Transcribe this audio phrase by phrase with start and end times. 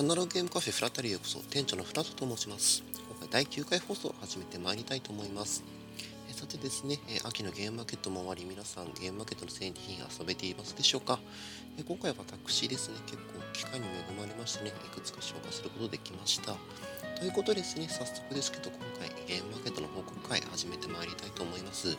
[0.00, 2.82] アナログゲームカフェフラタリーへこそ店長のフラトと申します。
[3.06, 5.62] 今回第9回放送を始めてまいりたいと思います。
[6.26, 11.18] えさてですね、え秋のゲームマーケットも終わり皆さんゲームマーケットの製品遊べていますでしょうか？
[11.76, 16.56] え今回は私ですね結構機会に恵まれましてねいくつか紹介することできました。
[17.18, 21.98] ということですね早速ですけど今回ゲームマーケットの報告会始めてまいりたいと思います。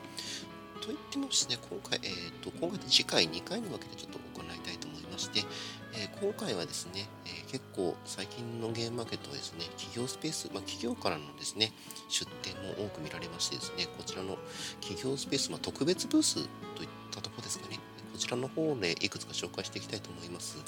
[0.81, 5.45] と言ってもですね今回、えーと、今回で次回2回に分けてちょっと行いたいと思いまして、
[5.93, 7.07] え、今回はですね、
[7.51, 11.73] 結構最近のゲームマーケットはですね、企業スペース、まあ、企業からのですね、
[12.07, 14.37] 出店も多く見られましてですね、こちらの
[14.79, 16.35] 企業スペース、まあ、特別ブース
[16.75, 17.77] といったところですかね、
[18.13, 20.63] こちらの方でいくつか紹介していきたいと思います。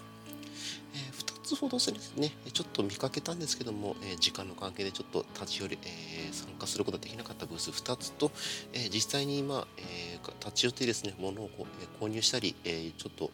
[0.94, 8.30] えー、2つほどですね、ちょっと見かけたんですけども、えー、時間の関係でちょっと立ち寄り、えー、参加することができなかったブース2つと、
[8.74, 13.32] え実際に今、え立ち寄ってですね、物をこう、え購入したり、えちょっと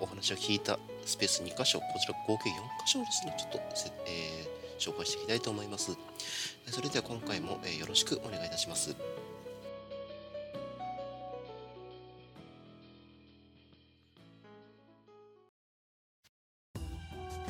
[0.00, 0.78] お話を聞いた
[1.10, 3.58] スペース2箇所、こちら合計4箇所ですね、ちょっと、
[4.06, 5.98] えー、紹介していきたいと思います。
[6.68, 8.94] それでは今回も、えよろしくお願いいたします。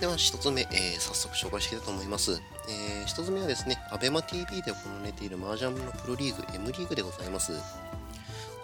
[0.01, 2.41] では1つ目、えー、早速紹介していきたいと思います。
[2.67, 7.53] えー、1つ目はですね、ABEMATV で行われている麻雀のプロリーグ M リーグでございます。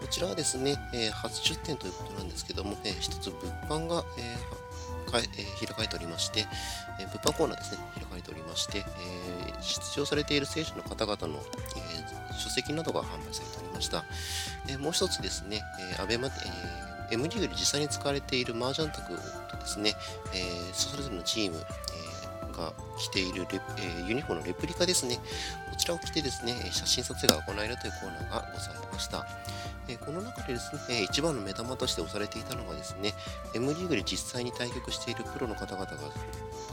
[0.01, 4.66] こちらはですね、えー、初出店ということなんですけども、えー、一つ物販が、えー
[5.07, 6.47] かえー、開かれておりまして、
[7.01, 11.43] えー、物販コーナーですね、開かれておりまして、えー、出場されている選手の方々の、
[11.77, 14.05] えー、書籍などが販売されておりました。
[14.69, 19.95] えー、もう一つですね、えー、アベマ、えー、M リーグで実際に使われている麻雀卓とですね、
[20.35, 21.65] えー、それぞれのチーム、
[22.57, 25.17] が着ているレ、えー、ユニフォームのレプリカですね、
[25.71, 29.27] こちらを着てですね、写真撮影が行えるというコーナーがございました。
[29.89, 33.15] えこの中でですね、一番の目玉として押されていたのがですね、
[33.55, 35.93] M リーグで実際に対局しているプロの方々が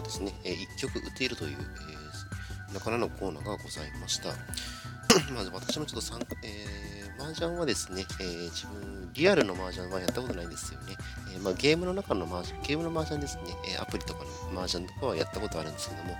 [0.03, 4.33] ですね、1局打ているという、えー、なかなかのコーナーがございました。
[5.31, 6.92] まず私もちょっと参加、えー、
[7.23, 10.97] 麻雀はですね、えー、自分、リアルの麻雀はやったことないんですよね。
[11.33, 16.17] えー、まあ、ゲームの中の麻雀、ゲームの麻雀ですね、えアプリとかの麻雀とかはやったことあるんですけども、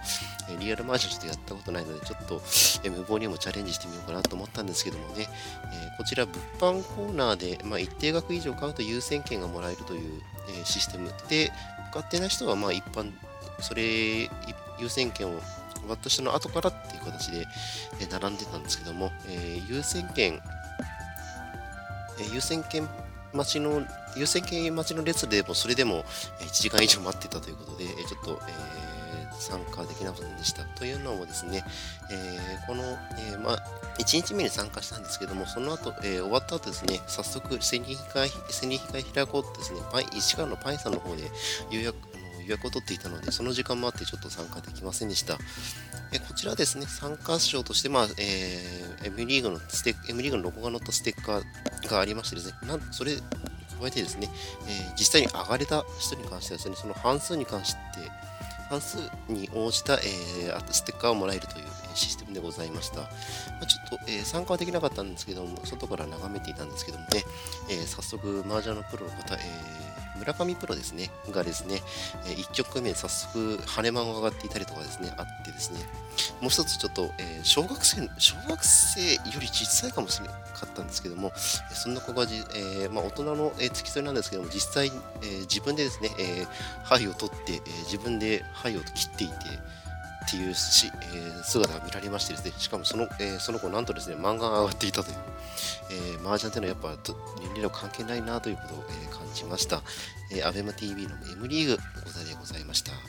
[0.49, 2.41] えリアル麻雀ちょっとやったことないので、ちょっと、
[2.85, 5.27] え無謀にもチャレンジしてみようかなと思ったんですけどもね、
[5.73, 10.21] えこちら物販コーナーで、まあ、一定額以上買うと優先権がもらえるという、
[10.61, 11.51] えシステムで、
[11.91, 13.11] 買ってない人はまあ一般、
[13.59, 14.29] それ、
[14.79, 15.41] 優先権を
[15.89, 17.45] 私の後からっていう形で、
[18.09, 20.41] 並んでたんですけども、えー、優先権、
[22.19, 22.87] え、優先権
[23.33, 23.85] 待ちの、
[24.15, 26.03] 優先権待ちの列でもそれでも
[26.39, 30.63] 1時間以上待ってたということで、ちょっと、えー、参加できなかったんでした。
[30.63, 31.63] というのもですね、
[32.11, 33.63] えー、この、えー、まあ、
[33.99, 41.31] 1日目に参加したんですけども、その後、え、終わった後ですね、早速、戦利品会、戦利品会開こうとですね、パイ石川のパイさんの方で
[41.71, 41.95] 予約、
[42.45, 45.37] 予約を取っていたので、その時間もあってちょっと参加できませんでした。
[46.11, 54.29] えこちらですね、参加賞として、まあえー、M リーグのステ M リーグのロゴが載ったステッカーがありましてですね、なんそれ加えてですね、
[54.67, 57.79] えー、実際に上がれた人に関してはですね、その半数に関して、
[58.69, 61.65] 半数に応じた、えー、ステッカーをもらえるという
[61.95, 63.01] システムでございました。
[63.01, 63.07] ま
[63.61, 67.23] あ、ちょっと、えー、参加はできなかったんですけども、外から眺めていたんですけどもね、
[67.69, 69.92] えー、早速、麻雀のプロの方、えー
[70.23, 71.81] 村上プロですね、がですね、
[72.25, 75.79] 1曲目早速、跳ね間が上がっていたりとかですね、あってですね、
[76.39, 81.33] もう一つちょっと、え、小学生、小学生より小さいかもしれなかったんですけども、
[81.73, 84.91] そんな子がじ、えー、まあ、大人の、え、付き添いなんですけども、実際、
[85.21, 86.47] え、自分でですね、えー、
[86.83, 89.33] 灰を取って、え、自分で灰を切っていて、
[90.25, 95.17] っていうし、えー、姿が見られましてですね、しかもその,、えー、その子、なんとですね、漫画が上がっていたという、
[95.91, 99.81] えー、麻雀っていうのはやっぱ年齢の関係ないなということを、えー、感じました。
[100.31, 102.91] えー、アベマ t v の M リーグござでございました。
[102.91, 103.01] はい、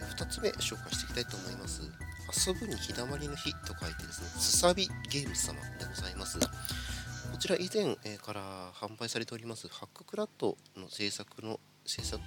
[0.00, 1.82] えー、2つ目紹介していきたいと思います。
[2.46, 6.38] 遊ぶに日だまりの日と書いてですね、すさびゲーム様でございます。
[6.38, 12.20] こちら以前から販売されておりますハッククラットの制作の制作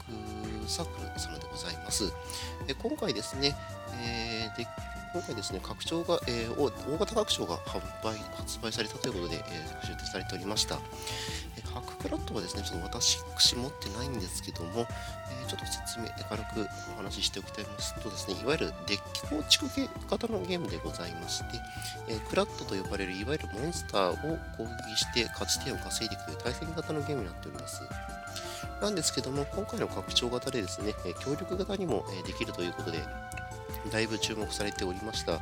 [0.68, 2.12] サークル様でございます。
[2.68, 3.56] え今回ですね、
[4.04, 4.66] えー、で
[5.14, 10.80] 今回ですね、拡張が、えー、大型拡張が販売発売されたということで、えー、出展されておりました。
[11.58, 13.20] えハッククラットはですね、ちょっと私
[13.58, 19.68] 持ってないんですけども、えー、ちょっと説明、軽くお話ししておきたいますとですね、いわゆるデッキ構築
[20.10, 21.46] 型のゲームでございまして、
[22.08, 24.16] えクラットと呼ばれるいわゆるモンスターを
[24.56, 27.82] 攻撃して勝ち点を稼いでいくという対戦型のゲームになっております。
[28.82, 33.00] なんですけども、今回の拡張型でですね、協力型にもできるということで、
[33.90, 35.42] だいぶ注目されておりました。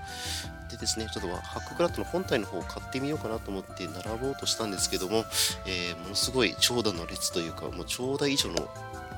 [0.70, 5.26] でですね、ちょっとハッククラットの本体の方を買ってみようかなと思って並ぼうとしたんですけども、
[5.66, 8.70] えー、ものすごい長蛇の列というか、もう長蛇以上の、なんて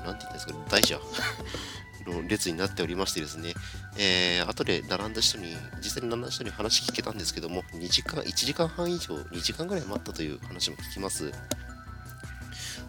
[0.04, 1.00] 言ったんですか、大蛇
[2.22, 3.54] の列になっておりましてですね、
[3.96, 11.32] えー、後で並んだ人に、実際に並んだ人に話聞けたんですけども、2時間、1時間半以上、2時間ぐらい待ったという話も聞きます。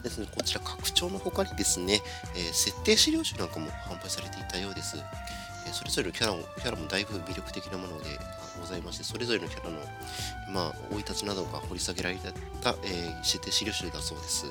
[0.03, 2.01] ですね、こちら拡張の他にですね、
[2.35, 4.97] えー、設定資料集なんかも販売されていたようです。
[5.71, 8.19] それぞれのキャラもキャラもだいぶ魅力的なもので
[8.59, 9.77] ございまして、それぞれのキャラの、
[10.51, 12.17] まあ、生い立ちなどが掘り下げられ
[12.61, 14.45] た、えー、設定資料集だそうです。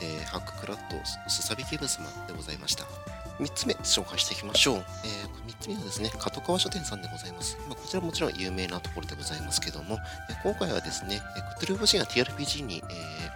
[0.00, 0.96] えー、ハッククラッド、
[1.28, 2.84] スサビキブスマでございました。
[3.38, 4.76] 3つ目紹介していきましょう。
[4.76, 7.58] えー、3つ目はですね、加藤川書店さんでございます。
[7.68, 9.98] まあ、こちらもちろん有名なところでございますけども、
[10.30, 11.20] えー、今回はですね、
[11.58, 12.92] クトゥルーボシンが TRPG に、え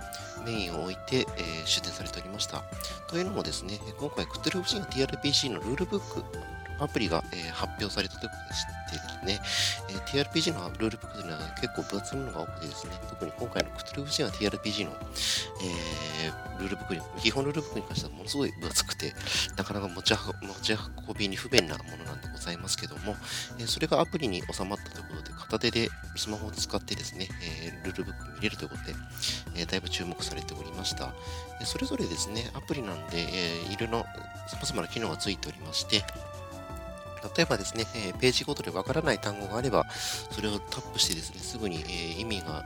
[0.06, 0.10] ー
[0.44, 2.64] メインを置いて、えー、出展されておりました。
[3.08, 6.24] というのもですね、今回、クトゥルフシン TRPG のルールブック、
[6.80, 8.80] アプリが、えー、発表されたということでして
[9.24, 9.40] ね、
[9.88, 14.92] えー、TRPG のルールブックというのは結構分厚いものが多くてですね、特に今回のクトゥルフシンは TRPG の、
[15.62, 19.12] えー、ルールブックに、基本ルールブックに関してはものすごい分厚くて、
[19.56, 23.16] なかなか持ち運びに不便なものなんでございますけども、
[23.58, 27.28] え、それがアプリに収まったということで、片手でスマホを使ってですね、
[27.62, 28.94] え、ルールブック見れるということで、
[29.56, 31.14] え、だいぶ注目されておりました。
[31.64, 33.98] それぞれですね、アプリなんで、えー、いろいろ
[34.48, 36.04] 様々な機能がついておりまして、
[37.36, 39.86] 例えばですね、えページごとでわからない単語があれば、
[40.30, 42.64] それをタップしてですね、すぐに、え意味が、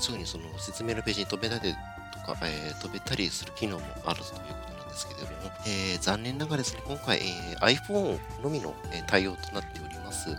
[0.00, 1.74] すぐにその説明のページに飛べたり
[2.12, 5.32] とか、え飛べたりする機能もあるということなんですけれども、
[5.66, 10.30] えー、残念ながらですね、今回、え、iPhone のみの、え対応となっております。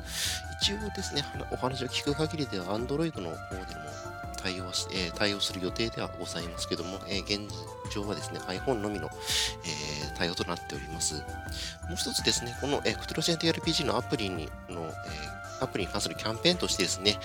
[0.62, 4.15] 一応ですね、お話を聞く限りでは Android の方でも
[4.46, 7.50] 対応し、え、対応する予定ではございますけども、え、現
[7.92, 9.10] 状はですね、iPhone のみの、
[9.66, 11.16] え、対応となっております。
[11.16, 11.22] も
[11.94, 14.92] う一つですね、この、えー、クトロジェン TRPG のアプリにの、え、
[15.62, 17.18] アプリに関するキャンペーンとしてですね、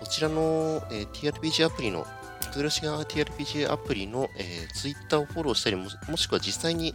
[0.00, 2.06] こちらの、え、TRPG アプリの
[2.52, 6.94] クトロシガー TRPG アプリの、えー、Twitter をフォローしたりも、もしくは実際に、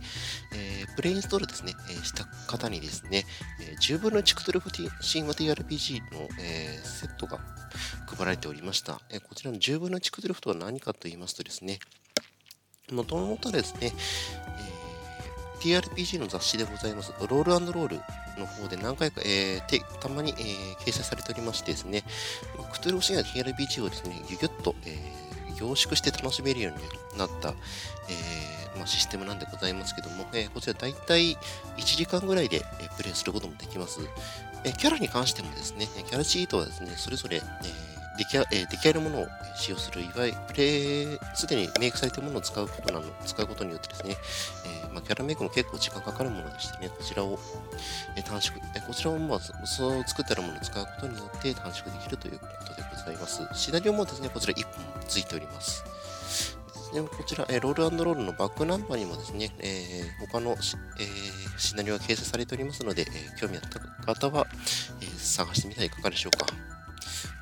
[0.54, 3.25] えー、プレイインストールですね、えー、した方にですね、
[3.59, 7.39] えー、10分の1クトゥルフ神話 TRPG の、えー、セットが
[8.06, 9.01] 配られておりました。
[9.09, 11.80] えこちらの10分の1クズルフとは何かと言いますとですね、
[12.92, 13.94] もともとですね、
[15.59, 17.95] えー、TRPG の雑誌でございます、ロールロール
[18.39, 22.04] の方で何回か、えー、たまに、えー、掲載されておりましてですね、
[22.71, 25.26] クトゥルフシン TRPG をですね、ギュギュッと、えー、
[25.59, 27.50] 凝縮して楽しめるようになった、
[28.09, 31.38] えーまあ、システムなんでございますけども、えー、こちら大体1
[31.77, 34.00] 時間ぐらいで、え、プレイすることもできます。
[34.63, 44.18] え、キャラに関してもですね、キャラチートはですね、それぞれ、えー出来,、えー、出来合いのものを使用する、いわゆるプレイ、すでにメイクされているものを使うことなの、使うことによってですね、
[44.84, 47.40] えー、まあ、キャラメイクも結構時間かかるものでしてね、こちらを、
[48.16, 53.42] えー、短縮、えこちらを、まあ、そう作ってあるものを使うことによって短縮できるということでございます。
[53.54, 54.74] シナリオもですね、こちら1本
[55.08, 55.84] ついております。
[56.94, 60.58] でこちら、えロールロールのバックナンバーにもですね、えー、他の、えー、
[61.58, 64.48] シナリオが掲載されておりますので、えー、興味あった方は、
[65.02, 66.76] え探してみてはいかがでしょうか。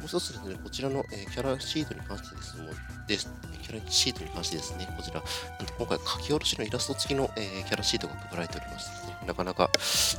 [0.05, 2.69] もう一つですね、こちらの、え、キャラシートに関してですも
[3.07, 3.27] です
[3.63, 9.71] キャラシートに関してですね、こちら、なんと今回書き下ろしのイラスト付きの、えー、キャラシートが配られておりまして、なかなか、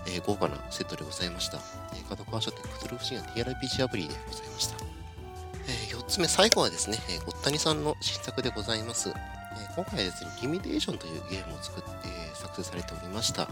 [0.08, 1.58] えー、豪華なセットでございました。
[1.92, 4.76] えー、角川書店クトゥルフシン TRPG アプリでございました。
[5.68, 9.10] えー、4つ目、最後はですね、えー、ごったにさんの新作でございます。
[9.10, 13.48] えー、今回はですね、リミテーションというゲームを作って、作成されておりました。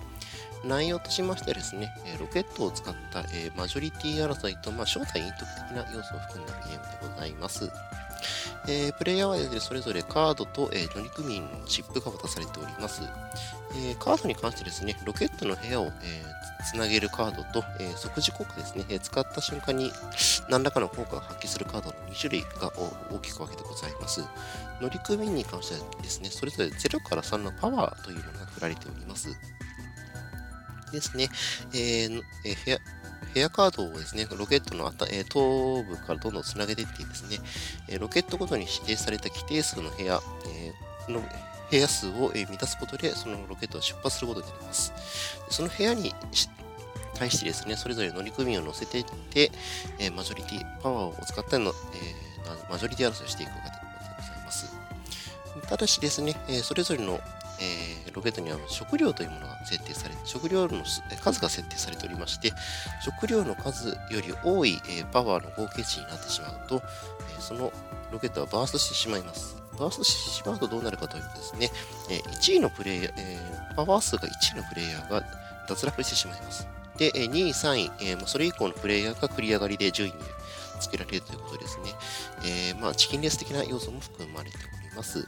[0.66, 7.70] 内容としましてですね、ロケットを使った、えマジョリティ争いと、まあ、正体隠匿的な要素を含んだゲームでございます。
[8.66, 13.02] えー、プレイヤーはですね、それぞれカードと、えー、乗組員のチップが渡されております。
[13.76, 19.92] えー、カードに関してですね、ロケットの部屋を、えー、つなげるカードと、えー、即時効果ですね、えー、使った瞬間に
[20.48, 22.72] 何らかの効果を発揮するカードの2種類が
[23.12, 24.22] 大きく分けてございます。
[24.80, 29.28] 乗組員に関してはですね、それぞれ0から3のパワーというものが振られております。
[30.94, 31.28] ですね、
[31.72, 32.78] えーえー、部屋
[33.34, 37.38] 部屋カードをですね、ロケットのえ、頭部からどんどんつなげていってですね、
[37.88, 40.20] え、ロケットごとに指定された規定数の部屋、
[41.08, 41.20] え、の
[41.68, 44.92] 部屋数を、え満たすことで、そのロケットは出発することになります。
[45.50, 46.14] その部屋に
[47.14, 49.50] 対してですね、それぞれ乗組員を乗せていって、
[49.98, 51.74] えマジョリティ、パワーを使ったの、え
[52.70, 53.76] マジョリティ争いをしていくわけで
[54.16, 54.72] ございます。
[55.68, 57.20] ただしですね、えそれぞれの
[57.60, 60.82] えー、ロケットには食料というものが設定され、食料の
[61.22, 62.52] 数が設定されておりまして、
[63.04, 66.82] 食料の数より多い、えー、パワーの合計値になってしまうと、
[67.34, 67.72] えー、その
[68.12, 69.56] ロケットはバーストしてしまいます。
[69.78, 71.70] バーストしてしまうとどうなるかというとですね、
[72.10, 73.38] え1位のプレイヤー、え
[73.76, 75.24] パワー数が1位のプレイヤーが
[75.68, 76.68] 脱落してしまいます。
[76.96, 80.18] で、2位、3位、えそれ以降のプレイヤーが繰り上がりで順位に
[80.80, 81.90] つけられるということですね。
[82.44, 85.26] え、まあ、チキンレース的な要素も含まれております。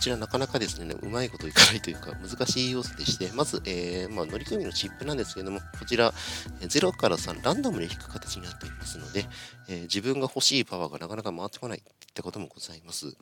[0.00, 6.14] こちらなかなかですね、うまいこといかないというか、難しい要素でして、まず、えー、まあ、乗組のチップなんですけども、こちら、
[6.62, 9.26] 0から3、ランダムで引く形になっていますので、
[9.68, 11.82] えー、自分が欲しいパワーがなかなか回ってこないっ
[12.14, 13.14] てこともございます。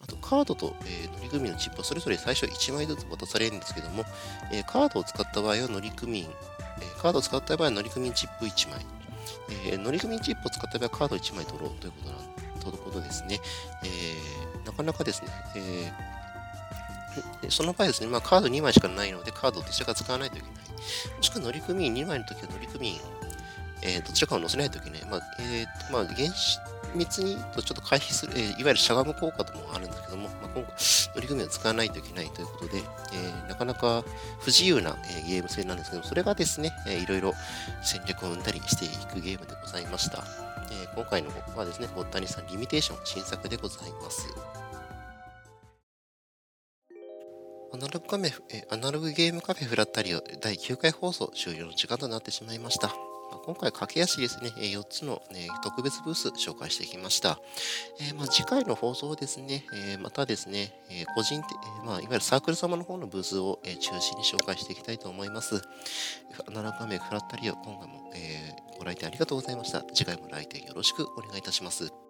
[0.00, 4.02] あと、カードと、えー、乗組のチップはそれぞれ最初1枚ずつ渡されるんですけども、
[4.50, 6.26] えー、カードを使った場合は乗組員、
[6.80, 8.84] えー、カードを使った場合は乗組員チップ1枚、
[9.68, 13.40] えー、乗組員チップを使った場合はカード1枚取ろうということなんということですね。
[13.84, 13.88] え、
[14.78, 20.52] かなかですね、えー、その場合ですね、まあ、カード2枚しかないので、カードをどちらか使わないといけない。
[21.16, 23.00] もしくは乗組員2枚の時は乗組員、
[23.82, 25.04] えー、どちらかを載せないといけない。
[25.10, 26.60] まあ、えー、まあ、原子
[26.94, 30.72] 密にとちょっと回避する、えー、いわゆるしゃがむ効果ともあるんですけども、まあ、今後、
[31.14, 34.04] 乗組員を使わないといけないということで、えー、なかなか
[34.38, 37.34] 不自由な、えー、ゲーム性なんですけども、それがですね、えー、いろいろ
[37.82, 40.24] 戦略を生んだりしていくゲームでございました。
[40.70, 44.28] え、今回のはですね、大谷さんリミテーション新作でございます。
[47.70, 52.94] アナログカメえアナログゲームカフェフラッタリオ第9回放送終了の時間となってしまいました。
[53.44, 57.38] 今回駆け足ですね、4つの、ね、特別ブース紹介してきました。
[58.00, 61.50] えー、まあ、次回の放送ですね、えー、またですね、え個人的、
[61.82, 65.62] えまあ、いわゆるサークル様の方のブースを、え中心に紹介していきたいと思います。
[66.46, 69.82] アナログカメフラッタリオ、今回も、えご来店ありがとうございました。
[69.94, 72.07] 次回も来店よろしくお願いいたします。